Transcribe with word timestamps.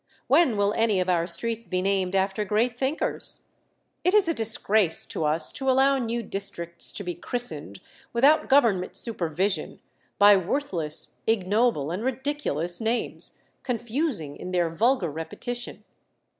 When 0.25 0.57
will 0.57 0.73
any 0.73 0.99
of 0.99 1.09
our 1.09 1.27
streets 1.27 1.67
be 1.67 1.79
named 1.79 2.15
after 2.15 2.43
great 2.43 2.75
thinkers? 2.75 3.41
It 4.03 4.15
is 4.15 4.27
a 4.27 4.33
disgrace 4.33 5.05
to 5.05 5.25
us 5.25 5.51
to 5.51 5.69
allow 5.69 5.99
new 5.99 6.23
districts 6.23 6.91
to 6.93 7.03
be 7.03 7.13
christened, 7.13 7.79
without 8.11 8.49
Government 8.49 8.95
supervision, 8.95 9.79
by 10.17 10.37
worthless, 10.37 11.09
ignoble, 11.27 11.91
and 11.91 12.03
ridiculous 12.03 12.81
names, 12.81 13.37
confusing 13.61 14.37
in 14.37 14.49
their 14.49 14.71
vulgar 14.71 15.11
repetition. 15.11 15.83